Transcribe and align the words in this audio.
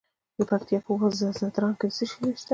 د 0.37 0.39
پکتیا 0.49 0.79
په 0.85 0.91
وزه 0.99 1.27
ځدراڼ 1.39 1.73
کې 1.79 1.87
څه 1.95 2.03
شی 2.11 2.19
شته؟ 2.39 2.49